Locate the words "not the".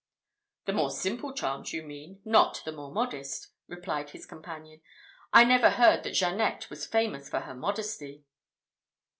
2.25-2.71